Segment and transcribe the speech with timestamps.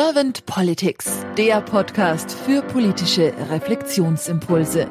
[0.00, 4.88] Servant Politics, der Podcast für politische Reflexionsimpulse.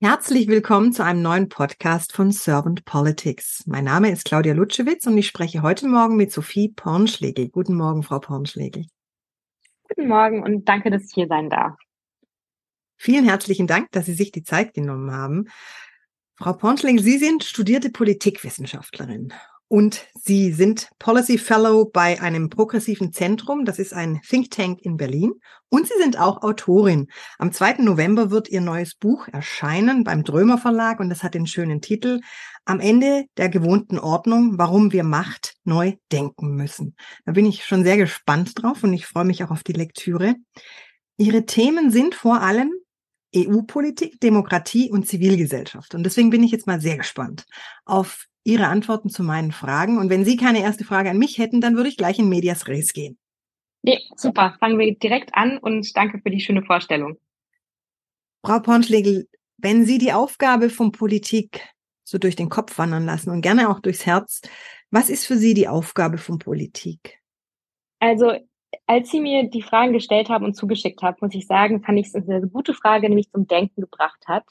[0.00, 3.64] Herzlich willkommen zu einem neuen Podcast von Servant Politics.
[3.66, 7.50] Mein Name ist Claudia Lutschewitz und ich spreche heute Morgen mit Sophie Pornschlegel.
[7.50, 8.86] Guten Morgen, Frau Pornschlegel.
[9.90, 11.76] Guten Morgen und danke, dass ich hier sein darf.
[12.96, 15.50] Vielen herzlichen Dank, dass Sie sich die Zeit genommen haben.
[16.36, 19.34] Frau Pornschlegel, Sie sind studierte Politikwissenschaftlerin
[19.70, 23.64] und Sie sind Policy Fellow bei einem progressiven Zentrum.
[23.64, 25.34] Das ist ein Think Tank in Berlin.
[25.68, 27.06] Und Sie sind auch Autorin.
[27.38, 27.74] Am 2.
[27.74, 32.20] November wird Ihr neues Buch erscheinen beim Drömer Verlag und das hat den schönen Titel
[32.64, 36.96] Am Ende der gewohnten Ordnung, warum wir Macht neu denken müssen.
[37.24, 40.34] Da bin ich schon sehr gespannt drauf und ich freue mich auch auf die Lektüre.
[41.16, 42.72] Ihre Themen sind vor allem
[43.36, 45.94] EU-Politik, Demokratie und Zivilgesellschaft.
[45.94, 47.46] Und deswegen bin ich jetzt mal sehr gespannt
[47.84, 49.98] auf Ihre Antworten zu meinen Fragen.
[49.98, 52.68] Und wenn Sie keine erste Frage an mich hätten, dann würde ich gleich in Medias
[52.68, 53.18] Res gehen.
[53.82, 54.56] Nee, super.
[54.60, 57.18] Fangen wir direkt an und danke für die schöne Vorstellung.
[58.44, 61.68] Frau Pornschlegel, wenn Sie die Aufgabe von Politik
[62.04, 64.40] so durch den Kopf wandern lassen und gerne auch durchs Herz,
[64.90, 67.20] was ist für Sie die Aufgabe von Politik?
[68.00, 68.32] Also,
[68.86, 72.08] als Sie mir die Fragen gestellt haben und zugeschickt haben, muss ich sagen, fand ich
[72.08, 74.44] es eine sehr gute Frage, nämlich zum Denken gebracht hat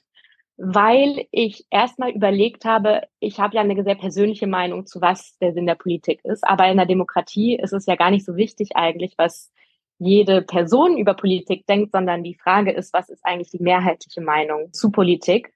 [0.62, 5.54] weil ich erstmal überlegt habe, ich habe ja eine sehr persönliche Meinung zu was der
[5.54, 8.76] Sinn der Politik ist, aber in der Demokratie ist es ja gar nicht so wichtig
[8.76, 9.54] eigentlich, was
[10.00, 14.74] jede Person über Politik denkt, sondern die Frage ist, was ist eigentlich die mehrheitliche Meinung
[14.74, 15.54] zu Politik?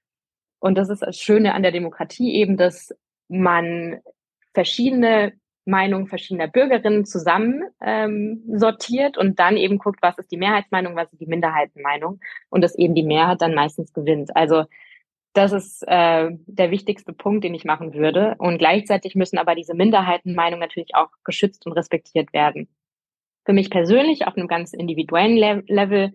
[0.58, 2.94] Und das ist das Schöne an der Demokratie eben, dass
[3.28, 4.00] man
[4.54, 5.34] verschiedene
[5.66, 11.12] Meinungen verschiedener Bürgerinnen zusammen ähm, sortiert und dann eben guckt, was ist die Mehrheitsmeinung, was
[11.12, 14.34] ist die Minderheitenmeinung und dass eben die Mehrheit dann meistens gewinnt.
[14.34, 14.64] Also
[15.34, 18.36] das ist äh, der wichtigste Punkt, den ich machen würde.
[18.38, 22.68] Und gleichzeitig müssen aber diese Minderheitenmeinungen natürlich auch geschützt und respektiert werden.
[23.44, 26.14] Für mich persönlich auf einem ganz individuellen Le Level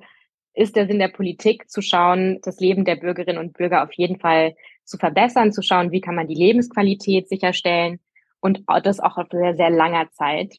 [0.54, 4.20] ist der Sinn der Politik zu schauen, das Leben der Bürgerinnen und Bürger auf jeden
[4.20, 8.00] Fall zu verbessern, zu schauen, wie kann man die Lebensqualität sicherstellen
[8.40, 10.56] und das auch auf sehr, sehr langer Zeit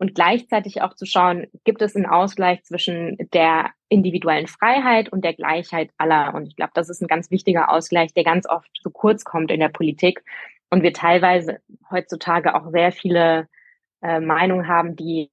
[0.00, 5.34] und gleichzeitig auch zu schauen, gibt es einen Ausgleich zwischen der individuellen Freiheit und der
[5.34, 6.34] Gleichheit aller.
[6.34, 9.50] Und ich glaube, das ist ein ganz wichtiger Ausgleich, der ganz oft zu kurz kommt
[9.50, 10.24] in der Politik
[10.70, 11.58] und wir teilweise
[11.90, 13.46] heutzutage auch sehr viele
[14.00, 15.30] äh, Meinungen haben, die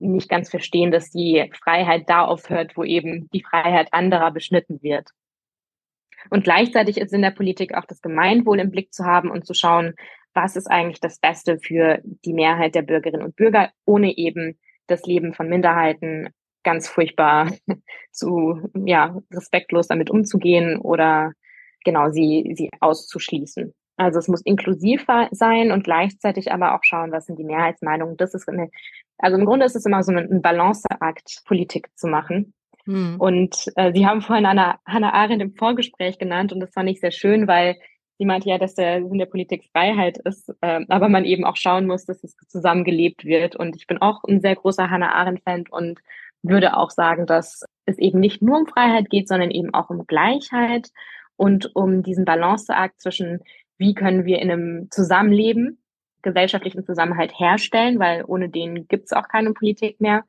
[0.00, 5.10] nicht ganz verstehen, dass die Freiheit da aufhört, wo eben die Freiheit anderer beschnitten wird.
[6.30, 9.54] Und gleichzeitig ist in der Politik auch das Gemeinwohl im Blick zu haben und zu
[9.54, 9.94] schauen,
[10.34, 15.04] was ist eigentlich das Beste für die Mehrheit der Bürgerinnen und Bürger, ohne eben das
[15.04, 16.28] Leben von Minderheiten
[16.62, 17.50] ganz furchtbar
[18.12, 21.32] zu, ja, respektlos damit umzugehen oder
[21.84, 23.74] genau sie, sie auszuschließen.
[23.96, 28.16] Also es muss inklusiv sein und gleichzeitig aber auch schauen, was sind die Mehrheitsmeinungen.
[28.16, 28.70] Das ist eine,
[29.18, 32.54] also im Grunde ist es immer so ein Balanceakt, Politik zu machen.
[32.84, 33.20] Hm.
[33.20, 37.00] Und äh, Sie haben vorhin Anna, Hannah Arendt im Vorgespräch genannt und das fand ich
[37.00, 37.76] sehr schön, weil
[38.22, 41.56] Sie meinte ja, dass der Sinn der Politik Freiheit ist, äh, aber man eben auch
[41.56, 43.56] schauen muss, dass es zusammengelebt wird.
[43.56, 45.98] Und ich bin auch ein sehr großer Hannah Arendt-Fan und
[46.44, 50.06] würde auch sagen, dass es eben nicht nur um Freiheit geht, sondern eben auch um
[50.06, 50.90] Gleichheit
[51.34, 53.40] und um diesen Balanceakt zwischen,
[53.76, 55.82] wie können wir in einem Zusammenleben
[56.22, 60.22] gesellschaftlichen Zusammenhalt herstellen, weil ohne den gibt es auch keine Politik mehr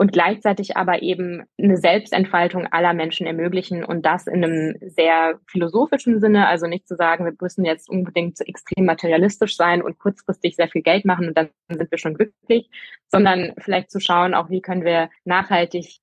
[0.00, 6.20] und gleichzeitig aber eben eine Selbstentfaltung aller Menschen ermöglichen und das in einem sehr philosophischen
[6.20, 10.68] Sinne, also nicht zu sagen, wir müssen jetzt unbedingt extrem materialistisch sein und kurzfristig sehr
[10.68, 12.70] viel Geld machen und dann sind wir schon glücklich,
[13.08, 15.98] sondern vielleicht zu schauen, auch wie können wir nachhaltig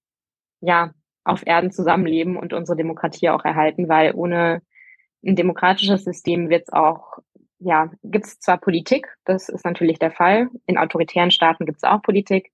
[0.62, 0.94] ja
[1.24, 4.62] auf Erden zusammenleben und unsere Demokratie auch erhalten, weil ohne
[5.26, 7.18] ein demokratisches System wird es auch
[7.58, 10.50] ja, gibt es zwar Politik, das ist natürlich der Fall.
[10.68, 12.52] In autoritären Staaten gibt es auch Politik,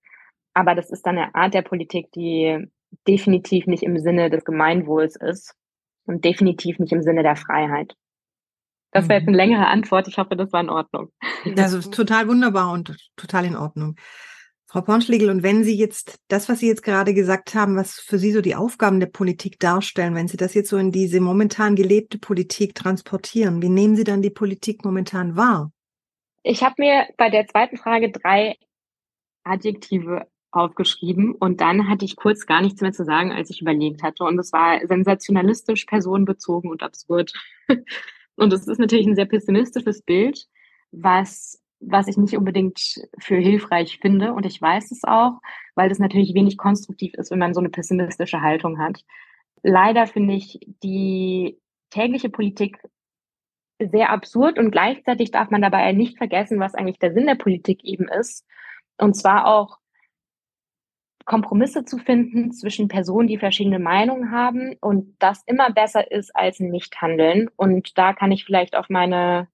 [0.54, 2.68] aber das ist dann eine Art der Politik, die
[3.08, 5.56] definitiv nicht im Sinne des Gemeinwohls ist
[6.06, 7.96] und definitiv nicht im Sinne der Freiheit.
[8.92, 9.38] Das wäre jetzt eine mhm.
[9.38, 10.08] längere Antwort.
[10.08, 11.10] Ich hoffe, das war in Ordnung.
[11.56, 13.96] Das ist total wunderbar und total in Ordnung.
[14.68, 18.18] Frau Pornschlegel, und wenn Sie jetzt das, was Sie jetzt gerade gesagt haben, was für
[18.18, 21.76] Sie so die Aufgaben der Politik darstellen, wenn Sie das jetzt so in diese momentan
[21.76, 25.72] gelebte Politik transportieren, wie nehmen Sie dann die Politik momentan wahr?
[26.42, 28.56] Ich habe mir bei der zweiten Frage drei
[29.44, 34.04] Adjektive aufgeschrieben und dann hatte ich kurz gar nichts mehr zu sagen, als ich überlegt
[34.04, 34.24] hatte.
[34.24, 37.34] Und es war sensationalistisch, personenbezogen und absurd.
[38.36, 40.46] und es ist natürlich ein sehr pessimistisches Bild,
[40.92, 44.34] was, was ich nicht unbedingt für hilfreich finde.
[44.34, 45.40] Und ich weiß es auch,
[45.76, 49.02] weil das natürlich wenig konstruktiv ist, wenn man so eine pessimistische Haltung hat.
[49.64, 51.58] Leider finde ich die
[51.90, 52.78] tägliche Politik
[53.80, 57.84] sehr absurd und gleichzeitig darf man dabei nicht vergessen, was eigentlich der Sinn der Politik
[57.84, 58.46] eben ist.
[58.98, 59.80] Und zwar auch
[61.26, 66.60] Kompromisse zu finden zwischen Personen, die verschiedene Meinungen haben und das immer besser ist als
[66.60, 67.50] ein Nichthandeln.
[67.56, 69.48] Und da kann ich vielleicht auf meine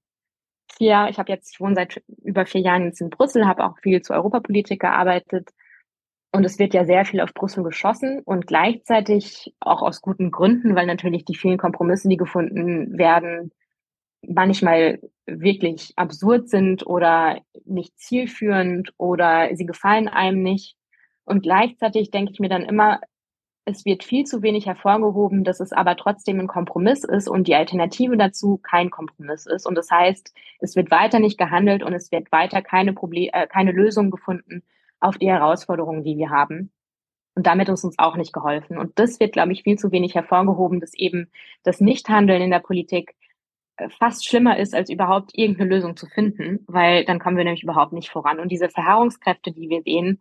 [0.77, 3.77] vier, ich habe jetzt, ich wohne seit über vier Jahren jetzt in Brüssel, habe auch
[3.79, 5.49] viel zur Europapolitik gearbeitet.
[6.31, 10.75] Und es wird ja sehr viel auf Brüssel geschossen und gleichzeitig auch aus guten Gründen,
[10.75, 13.51] weil natürlich die vielen Kompromisse, die gefunden werden,
[14.21, 20.75] manchmal wirklich absurd sind oder nicht zielführend oder sie gefallen einem nicht.
[21.29, 22.99] Und gleichzeitig denke ich mir dann immer,
[23.65, 27.55] es wird viel zu wenig hervorgehoben, dass es aber trotzdem ein Kompromiss ist und die
[27.55, 29.67] Alternative dazu kein Kompromiss ist.
[29.67, 33.47] Und das heißt, es wird weiter nicht gehandelt und es wird weiter keine Problem, äh,
[33.47, 34.63] keine Lösung gefunden
[34.99, 36.71] auf die Herausforderungen, die wir haben.
[37.35, 38.77] Und damit ist uns auch nicht geholfen.
[38.77, 41.31] Und das wird, glaube ich, viel zu wenig hervorgehoben, dass eben
[41.63, 43.15] das Nichthandeln in der Politik
[43.77, 47.63] äh, fast schlimmer ist, als überhaupt irgendeine Lösung zu finden, weil dann kommen wir nämlich
[47.63, 48.39] überhaupt nicht voran.
[48.39, 50.19] Und diese Verharrungskräfte, die wir sehen,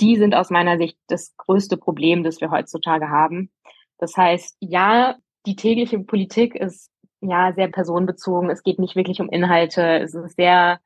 [0.00, 3.50] die sind aus meiner Sicht das größte Problem, das wir heutzutage haben.
[3.98, 5.16] Das heißt, ja,
[5.46, 6.90] die tägliche Politik ist
[7.20, 8.50] ja sehr personenbezogen.
[8.50, 9.98] Es geht nicht wirklich um Inhalte.
[9.98, 10.80] Es ist sehr,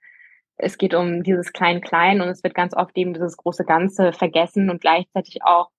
[0.56, 4.70] es geht um dieses Klein-Klein und es wird ganz oft eben dieses große Ganze vergessen
[4.70, 5.70] und gleichzeitig auch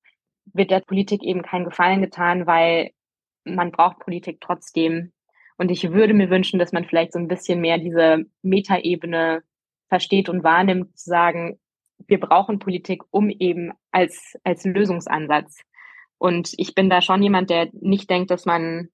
[0.46, 2.92] wird der Politik eben keinen Gefallen getan, weil
[3.46, 5.14] man braucht Politik trotzdem.
[5.58, 9.44] Und ich würde mir wünschen, dass man vielleicht so ein bisschen mehr diese Metaebene
[9.88, 11.60] versteht und wahrnimmt, zu sagen,
[12.08, 15.62] wir brauchen Politik, um eben als, als Lösungsansatz.
[16.18, 18.90] Und ich bin da schon jemand, der nicht denkt, dass man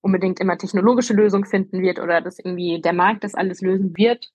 [0.00, 4.30] unbedingt immer technologische Lösungen finden wird oder dass irgendwie der Markt das alles lösen wird,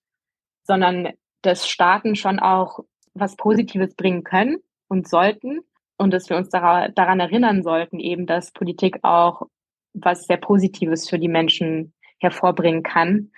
[0.62, 1.12] sondern
[1.42, 2.80] dass Staaten schon auch
[3.14, 4.58] was Positives bringen können
[4.88, 5.60] und sollten
[5.96, 9.42] und dass wir uns daran erinnern sollten, eben, dass Politik auch
[9.92, 13.30] was sehr Positives für die Menschen hervorbringen kann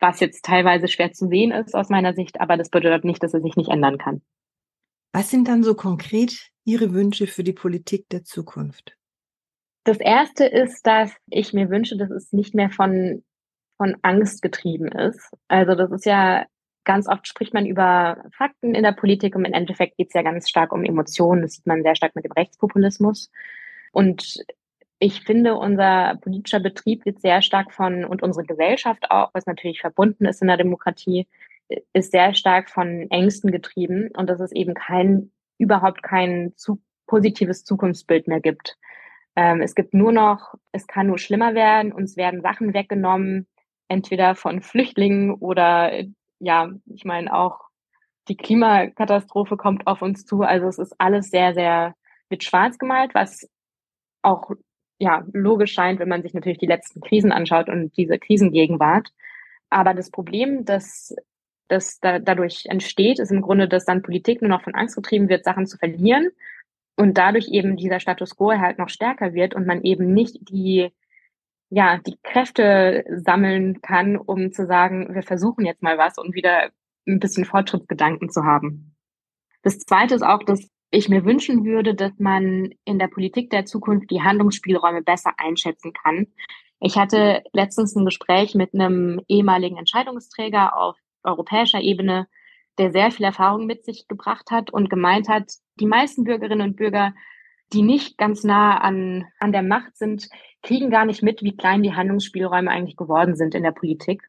[0.00, 3.34] was jetzt teilweise schwer zu sehen ist aus meiner Sicht, aber das bedeutet nicht, dass
[3.34, 4.22] es sich nicht ändern kann.
[5.12, 8.96] Was sind dann so konkret Ihre Wünsche für die Politik der Zukunft?
[9.84, 13.22] Das erste ist, dass ich mir wünsche, dass es nicht mehr von,
[13.76, 15.30] von Angst getrieben ist.
[15.46, 16.46] Also das ist ja
[16.84, 20.22] ganz oft spricht man über Fakten in der Politik und im Endeffekt geht es ja
[20.22, 21.42] ganz stark um Emotionen.
[21.42, 23.30] Das sieht man sehr stark mit dem Rechtspopulismus.
[23.92, 24.44] Und
[24.98, 29.80] ich finde, unser politischer Betrieb wird sehr stark von, und unsere Gesellschaft auch, was natürlich
[29.80, 31.26] verbunden ist in der Demokratie,
[31.92, 37.64] ist sehr stark von Ängsten getrieben und dass es eben kein, überhaupt kein zu, positives
[37.64, 38.76] Zukunftsbild mehr gibt.
[39.36, 43.46] Ähm, es gibt nur noch, es kann nur schlimmer werden, uns werden Sachen weggenommen,
[43.88, 45.92] entweder von Flüchtlingen oder,
[46.38, 47.60] ja, ich meine auch
[48.28, 50.42] die Klimakatastrophe kommt auf uns zu.
[50.42, 51.94] Also es ist alles sehr, sehr
[52.30, 53.48] mit schwarz gemalt, was
[54.22, 54.50] auch
[55.04, 59.12] ja, logisch scheint, wenn man sich natürlich die letzten Krisen anschaut und diese Krisengegenwart.
[59.68, 61.14] Aber das Problem, das,
[61.68, 65.28] das da, dadurch entsteht, ist im Grunde, dass dann Politik nur noch von Angst getrieben
[65.28, 66.30] wird, Sachen zu verlieren
[66.96, 70.90] und dadurch eben dieser Status quo halt noch stärker wird und man eben nicht die,
[71.68, 76.70] ja, die Kräfte sammeln kann, um zu sagen, wir versuchen jetzt mal was und wieder
[77.06, 78.96] ein bisschen Fortschrittsgedanken zu haben.
[79.62, 83.66] Das zweite ist auch, dass ich mir wünschen würde, dass man in der Politik der
[83.66, 86.28] Zukunft die Handlungsspielräume besser einschätzen kann.
[86.80, 92.28] Ich hatte letztens ein Gespräch mit einem ehemaligen Entscheidungsträger auf europäischer Ebene,
[92.78, 96.76] der sehr viel Erfahrung mit sich gebracht hat und gemeint hat, die meisten Bürgerinnen und
[96.76, 97.14] Bürger,
[97.72, 100.28] die nicht ganz nah an, an der Macht sind,
[100.62, 104.22] kriegen gar nicht mit, wie klein die Handlungsspielräume eigentlich geworden sind in der Politik.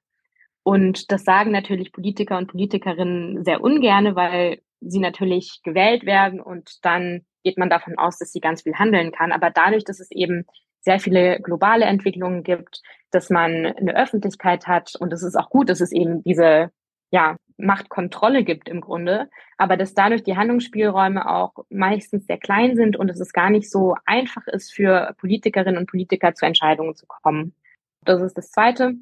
[0.64, 6.84] Und das sagen natürlich Politiker und Politikerinnen sehr ungerne, weil sie natürlich gewählt werden und
[6.84, 9.32] dann geht man davon aus, dass sie ganz viel handeln kann.
[9.32, 10.46] Aber dadurch, dass es eben
[10.82, 15.70] sehr viele globale Entwicklungen gibt, dass man eine Öffentlichkeit hat und es ist auch gut,
[15.70, 16.72] dass es eben diese
[17.12, 22.98] ja, Machtkontrolle gibt im Grunde, aber dass dadurch die Handlungsspielräume auch meistens sehr klein sind
[22.98, 27.06] und dass es gar nicht so einfach ist für Politikerinnen und Politiker zu Entscheidungen zu
[27.08, 27.56] kommen.
[28.02, 28.96] Das ist das Zweite.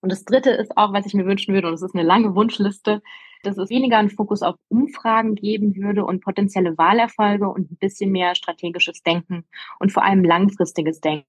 [0.00, 2.34] Und das Dritte ist auch, was ich mir wünschen würde, und es ist eine lange
[2.34, 3.02] Wunschliste,
[3.42, 8.10] dass es weniger einen Fokus auf Umfragen geben würde und potenzielle Wahlerfolge und ein bisschen
[8.10, 9.44] mehr strategisches Denken
[9.78, 11.26] und vor allem langfristiges Denken.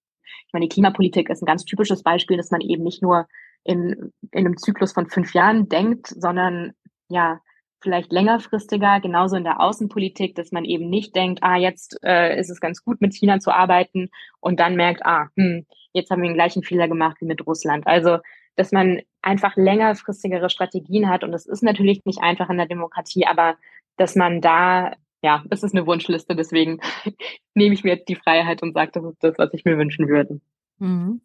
[0.48, 3.27] Ich meine, die Klimapolitik ist ein ganz typisches Beispiel, dass man eben nicht nur
[3.63, 6.74] in, in einem Zyklus von fünf Jahren denkt, sondern
[7.10, 7.39] ja,
[7.82, 12.50] vielleicht längerfristiger, genauso in der Außenpolitik, dass man eben nicht denkt, ah, jetzt äh, ist
[12.50, 16.30] es ganz gut, mit China zu arbeiten und dann merkt, ah, hm, jetzt haben wir
[16.30, 17.88] den gleichen Fehler gemacht wie mit Russland.
[17.88, 18.20] Also
[18.56, 21.24] dass man einfach längerfristigere Strategien hat.
[21.24, 23.58] Und das ist natürlich nicht einfach in der Demokratie, aber
[23.98, 26.80] dass man da, ja, das ist eine Wunschliste, deswegen
[27.56, 30.08] nehme ich mir jetzt die Freiheit und sage, das ist das, was ich mir wünschen
[30.08, 30.42] würde.
[30.80, 31.22] Mhm.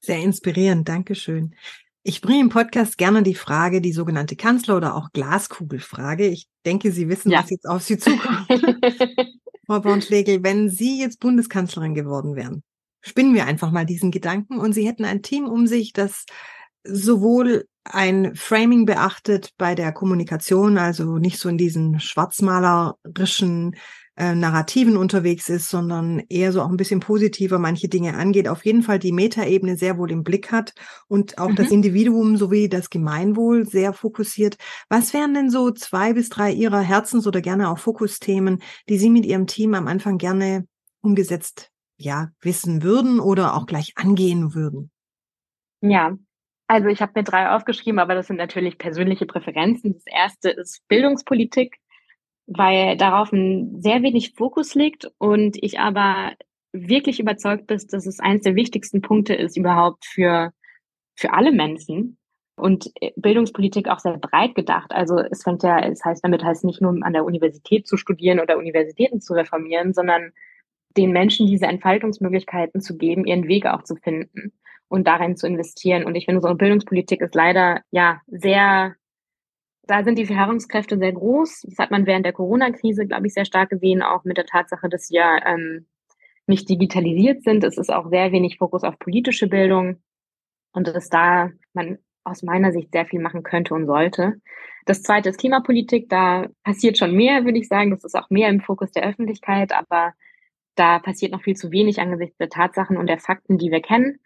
[0.00, 1.54] Sehr inspirierend, Dankeschön.
[2.02, 6.26] Ich bringe im Podcast gerne die Frage, die sogenannte Kanzler- oder auch Glaskugelfrage.
[6.26, 7.40] Ich denke, Sie wissen, ja.
[7.40, 8.48] was jetzt auf Sie zukommt.
[9.66, 12.62] Frau Bornschlegel, wenn Sie jetzt Bundeskanzlerin geworden wären,
[13.02, 16.24] spinnen wir einfach mal diesen Gedanken und Sie hätten ein Team um sich, das
[16.84, 23.76] sowohl ein Framing beachtet bei der Kommunikation, also nicht so in diesen schwarzmalerischen
[24.16, 28.66] äh, Narrativen unterwegs ist, sondern eher so auch ein bisschen positiver manche Dinge angeht, auf
[28.66, 30.74] jeden Fall die Metaebene sehr wohl im Blick hat
[31.08, 31.56] und auch mhm.
[31.56, 34.56] das Individuum sowie das Gemeinwohl sehr fokussiert.
[34.90, 39.10] Was wären denn so zwei bis drei Ihrer Herzens- oder gerne auch Fokusthemen, die Sie
[39.10, 40.66] mit Ihrem Team am Anfang gerne
[41.00, 44.90] umgesetzt ja, wissen würden oder auch gleich angehen würden?
[45.80, 46.14] Ja,
[46.70, 49.94] also ich habe mir drei aufgeschrieben, aber das sind natürlich persönliche Präferenzen.
[49.94, 51.78] Das erste ist Bildungspolitik
[52.52, 56.32] weil darauf ein sehr wenig Fokus liegt und ich aber
[56.72, 60.52] wirklich überzeugt bin, dass es eines der wichtigsten Punkte ist überhaupt für,
[61.14, 62.18] für alle Menschen
[62.56, 64.90] und Bildungspolitik auch sehr breit gedacht.
[64.90, 68.40] Also es fängt ja, es heißt damit heißt nicht nur an der Universität zu studieren
[68.40, 70.32] oder Universitäten zu reformieren, sondern
[70.96, 74.52] den Menschen diese Entfaltungsmöglichkeiten zu geben, ihren Weg auch zu finden
[74.90, 76.04] und darin zu investieren.
[76.04, 78.96] Und ich finde, eine Bildungspolitik ist leider ja sehr
[79.90, 81.62] da sind die Verharrungskräfte sehr groß.
[81.62, 84.88] Das hat man während der Corona-Krise, glaube ich, sehr stark gesehen, auch mit der Tatsache,
[84.88, 85.86] dass wir ähm,
[86.46, 87.64] nicht digitalisiert sind.
[87.64, 90.00] Es ist auch sehr wenig Fokus auf politische Bildung
[90.72, 94.34] und dass da man aus meiner Sicht sehr viel machen könnte und sollte.
[94.86, 96.08] Das zweite ist Klimapolitik.
[96.08, 97.90] Da passiert schon mehr, würde ich sagen.
[97.90, 100.12] Das ist auch mehr im Fokus der Öffentlichkeit, aber
[100.76, 104.20] da passiert noch viel zu wenig angesichts der Tatsachen und der Fakten, die wir kennen.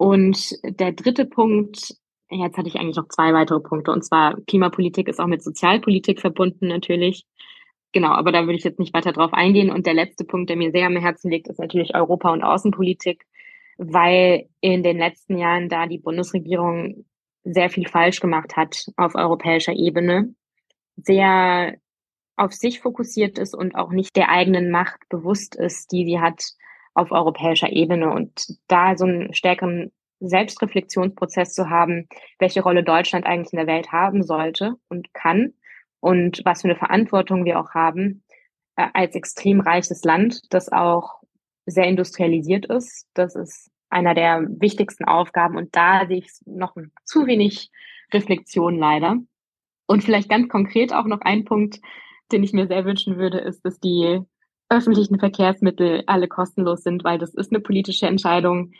[0.00, 1.94] Und der dritte Punkt
[2.30, 3.90] Jetzt hatte ich eigentlich noch zwei weitere Punkte.
[3.90, 7.24] Und zwar Klimapolitik ist auch mit Sozialpolitik verbunden natürlich.
[7.92, 9.70] Genau, aber da würde ich jetzt nicht weiter drauf eingehen.
[9.70, 13.24] Und der letzte Punkt, der mir sehr am Herzen liegt, ist natürlich Europa- und Außenpolitik,
[13.78, 17.04] weil in den letzten Jahren da die Bundesregierung
[17.42, 20.34] sehr viel falsch gemacht hat auf europäischer Ebene,
[20.96, 21.74] sehr
[22.36, 26.44] auf sich fokussiert ist und auch nicht der eigenen Macht bewusst ist, die sie hat
[26.94, 33.52] auf europäischer Ebene und da so einen stärkeren Selbstreflexionsprozess zu haben, welche Rolle Deutschland eigentlich
[33.52, 35.54] in der Welt haben sollte und kann
[36.00, 38.22] und was für eine Verantwortung wir auch haben
[38.76, 41.20] äh, als extrem reiches Land, das auch
[41.66, 43.06] sehr industrialisiert ist.
[43.14, 47.70] Das ist einer der wichtigsten Aufgaben und da sehe ich noch zu wenig
[48.12, 49.16] Reflexion leider.
[49.86, 51.80] Und vielleicht ganz konkret auch noch ein Punkt,
[52.30, 54.20] den ich mir sehr wünschen würde, ist, dass die
[54.70, 58.72] öffentlichen Verkehrsmittel alle kostenlos sind, weil das ist eine politische Entscheidung,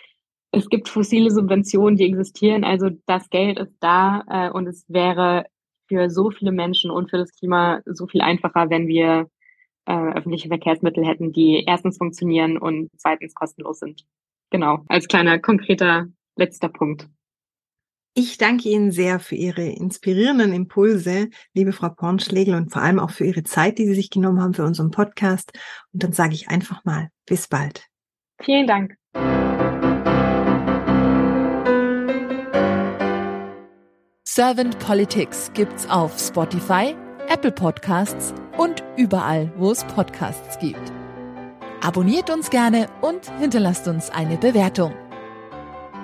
[0.53, 5.47] es gibt fossile Subventionen, die existieren, also das Geld ist da äh, und es wäre
[5.89, 9.29] für so viele Menschen und für das Klima so viel einfacher, wenn wir
[9.87, 14.05] äh, öffentliche Verkehrsmittel hätten, die erstens funktionieren und zweitens kostenlos sind.
[14.51, 16.07] Genau, als kleiner konkreter
[16.37, 17.09] letzter Punkt.
[18.15, 23.11] Ich danke Ihnen sehr für Ihre inspirierenden Impulse, liebe Frau Pornschlegel, und vor allem auch
[23.11, 25.53] für Ihre Zeit, die Sie sich genommen haben für unseren Podcast.
[25.93, 27.87] Und dann sage ich einfach mal, bis bald.
[28.43, 28.97] Vielen Dank.
[34.27, 36.97] Servant Politics gibt's auf Spotify,
[37.29, 40.93] Apple Podcasts und überall, wo es Podcasts gibt.
[41.81, 44.95] Abonniert uns gerne und hinterlasst uns eine Bewertung.